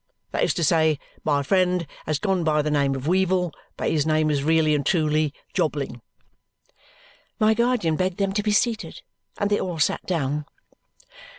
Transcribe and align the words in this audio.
That 0.31 0.43
is 0.43 0.55
to 0.55 0.63
say, 0.63 0.97
my 1.23 1.43
friend 1.43 1.85
has 2.07 2.17
gone 2.17 2.43
by 2.43 2.63
the 2.63 2.71
name 2.71 2.95
of 2.95 3.05
Weevle, 3.07 3.53
but 3.77 3.91
his 3.91 4.03
name 4.03 4.31
is 4.31 4.43
really 4.43 4.73
and 4.73 4.83
truly 4.83 5.31
Jobling." 5.53 6.01
My 7.39 7.53
guardian 7.53 7.97
begged 7.97 8.17
them 8.17 8.33
to 8.33 8.41
be 8.41 8.51
seated, 8.51 9.03
and 9.37 9.51
they 9.51 9.59
all 9.59 9.77
sat 9.77 10.03
down. 10.07 10.45